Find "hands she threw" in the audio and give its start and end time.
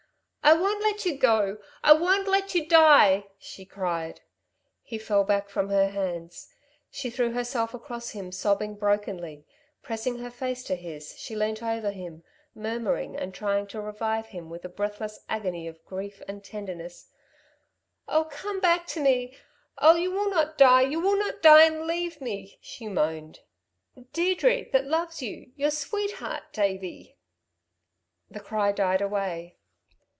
5.89-7.31